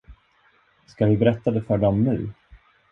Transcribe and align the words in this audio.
Ska 0.85 1.05
vi 1.05 1.17
berätta 1.17 1.51
det 1.51 1.61
för 1.61 1.77
dem 1.77 2.03
nu? 2.03 2.29